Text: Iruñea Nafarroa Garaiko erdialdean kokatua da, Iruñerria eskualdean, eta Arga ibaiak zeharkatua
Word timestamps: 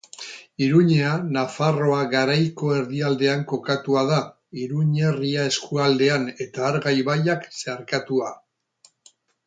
Iruñea 0.67 1.11
Nafarroa 1.35 1.99
Garaiko 2.13 2.71
erdialdean 2.77 3.45
kokatua 3.53 4.05
da, 4.13 4.19
Iruñerria 4.63 5.47
eskualdean, 5.53 6.27
eta 6.47 6.69
Arga 6.73 6.99
ibaiak 7.03 7.51
zeharkatua 7.61 8.37